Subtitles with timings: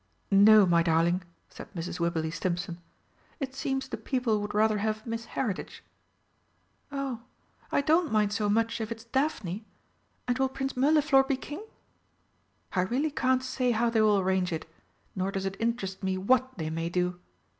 [0.31, 1.99] "No, my darling," said Mrs.
[1.99, 2.79] Wibberley Stimpson,
[3.39, 5.83] "it seems the people would rather have Miss Heritage."
[6.91, 7.21] "Oh,
[7.71, 9.63] I don't mind so much if it's Daphne.
[10.27, 11.63] And will Prince Mirliflor be King?"
[12.73, 14.67] "I really can't say how they will arrange it
[15.15, 17.19] nor does it interest me what they may do."